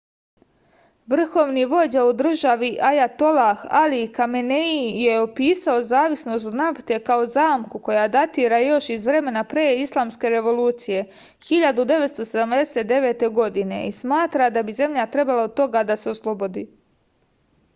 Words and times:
vrhovni 1.13 1.63
vođa 1.73 2.03
u 2.05 2.13
državi 2.21 2.69
ajatolah 2.87 3.59
ali 3.79 3.99
kamenei 4.15 4.79
je 5.03 5.19
opisao 5.25 5.83
zavisnost 5.89 6.49
od 6.51 6.57
nafte 6.63 6.97
kao 7.09 7.27
zamku 7.35 7.81
koja 7.89 8.07
datira 8.17 8.59
još 8.63 8.89
iz 8.95 9.05
vremena 9.11 9.43
pre 9.53 9.67
islamske 9.83 10.33
revolucije 10.37 11.05
1979. 11.51 13.29
godine 13.41 13.83
i 13.91 13.95
smatra 14.01 14.49
da 14.57 14.65
bi 14.71 14.79
zemlja 14.83 15.07
trebalo 15.17 15.47
toga 15.61 15.87
da 15.93 16.03
se 16.05 16.11
oslobodi 16.17 16.65